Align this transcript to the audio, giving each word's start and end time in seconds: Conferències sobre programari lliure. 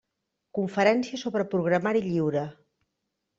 Conferències 0.59 1.25
sobre 1.27 1.45
programari 1.51 2.03
lliure. 2.07 2.43